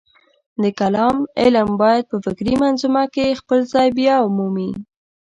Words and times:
د 0.61 0.63
کلام 0.79 1.17
علم 1.41 1.69
باید 1.81 2.03
په 2.11 2.17
فکري 2.25 2.55
منظومه 2.63 3.03
کې 3.13 3.37
خپل 3.39 3.59
ځای 3.73 3.87
بیامومي. 3.97 4.71